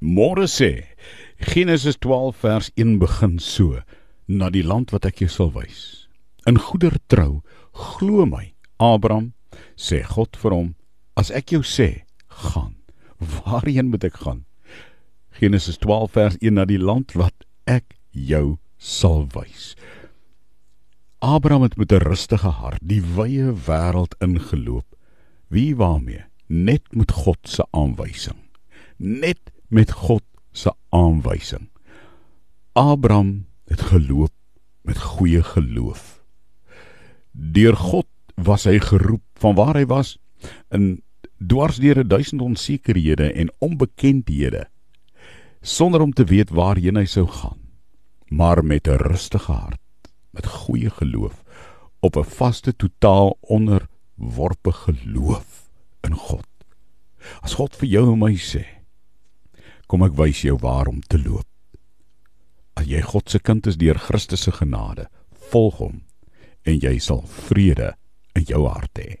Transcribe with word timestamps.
Môre 0.00 0.44
sê 0.44 0.84
Genesis 1.40 1.96
12 1.96 2.36
vers 2.42 2.70
1 2.76 2.98
begin 2.98 3.38
so: 3.38 3.80
Na 4.28 4.50
die 4.50 4.62
land 4.62 4.92
wat 4.92 5.06
ek 5.08 5.22
jou 5.24 5.28
sal 5.32 5.52
wys. 5.54 6.04
In 6.44 6.60
goeie 6.60 6.92
trou, 7.08 7.40
glo 7.72 8.26
my, 8.28 8.52
Abraham, 8.76 9.32
sê 9.72 10.02
God 10.04 10.36
vir 10.36 10.52
hom, 10.52 10.68
as 11.16 11.32
ek 11.32 11.56
jou 11.56 11.62
sê, 11.64 12.04
gaan, 12.28 12.76
waarheen 13.16 13.88
moet 13.88 14.04
ek 14.04 14.20
gaan? 14.20 14.44
Genesis 15.32 15.80
12 15.80 16.12
vers 16.12 16.36
1 16.44 16.54
na 16.60 16.68
die 16.68 16.80
land 16.80 17.16
wat 17.16 17.48
ek 17.64 17.96
jou 18.12 18.58
sal 18.76 19.24
wys. 19.32 19.72
Abraham 21.24 21.64
het 21.64 21.80
met 21.80 21.92
'n 21.92 22.04
rustige 22.04 22.52
hart 22.52 22.84
die 22.84 23.00
wye 23.00 23.48
wêreld 23.48 24.12
ingeloop. 24.20 24.84
Wie 25.48 25.72
waarmee? 25.76 26.28
Net 26.48 26.84
met 26.92 27.12
God 27.12 27.38
se 27.48 27.64
aanwysing. 27.72 28.36
Net 28.98 29.55
met 29.68 29.92
God 29.92 30.22
se 30.52 30.72
aanwysing. 30.88 31.68
Abraham 32.72 33.46
het 33.64 33.80
geloop 33.80 34.32
met 34.82 34.98
goeie 34.98 35.42
geloof. 35.42 36.22
Deur 37.32 37.76
God 37.76 38.06
was 38.36 38.64
hy 38.64 38.78
geroep 38.78 39.22
van 39.40 39.54
waar 39.56 39.76
hy 39.76 39.86
was 39.88 40.16
in 40.68 41.02
dwarsdeur 41.36 42.04
'n 42.04 42.40
onsekerhede 42.40 43.32
en 43.32 43.52
onbekendhede 43.58 44.68
sonder 45.60 46.00
om 46.00 46.12
te 46.12 46.24
weet 46.24 46.50
waarheen 46.50 46.96
hy 46.96 47.04
sou 47.04 47.26
gaan 47.26 47.60
maar 48.28 48.64
met 48.64 48.88
'n 48.88 48.96
rustige 48.96 49.52
hart 49.52 50.12
met 50.30 50.46
goeie 50.46 50.90
geloof 50.90 51.42
op 52.00 52.16
'n 52.16 52.24
vaste 52.24 52.76
totaal 52.76 53.36
onderworpe 53.40 54.72
geloof 54.72 55.70
in 56.00 56.14
God 56.14 56.48
as 57.40 57.54
God 57.54 57.76
vir 57.76 57.88
jou 57.88 58.12
en 58.12 58.18
my 58.18 58.36
sê 58.36 58.75
Kom 59.86 60.02
ek 60.02 60.16
wys 60.18 60.42
jou 60.44 60.56
waar 60.62 60.90
om 60.90 61.00
te 61.02 61.18
loop. 61.18 61.46
As 62.76 62.88
jy 62.90 63.00
God 63.00 63.30
se 63.30 63.40
kind 63.40 63.66
is 63.66 63.78
deur 63.80 63.98
Christus 63.98 64.44
se 64.46 64.52
genade, 64.52 65.06
volg 65.50 65.78
hom 65.80 66.00
en 66.66 66.80
jy 66.82 66.98
sal 67.00 67.22
vrede 67.46 67.94
in 68.36 68.44
jou 68.48 68.66
hart 68.66 68.98
hê. 68.98 69.20